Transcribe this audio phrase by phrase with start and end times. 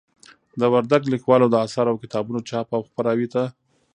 [0.59, 3.43] د وردگ ليكوالو د آثارو او كتابونو چاپ او خپراوي ته